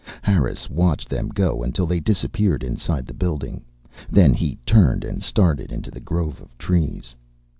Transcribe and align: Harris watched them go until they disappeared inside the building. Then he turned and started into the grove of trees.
Harris 0.23 0.67
watched 0.67 1.09
them 1.09 1.29
go 1.29 1.61
until 1.61 1.85
they 1.85 1.99
disappeared 1.99 2.63
inside 2.63 3.05
the 3.05 3.13
building. 3.13 3.61
Then 4.09 4.33
he 4.33 4.57
turned 4.65 5.03
and 5.03 5.21
started 5.21 5.71
into 5.71 5.91
the 5.91 5.99
grove 5.99 6.41
of 6.41 6.57
trees. 6.57 7.13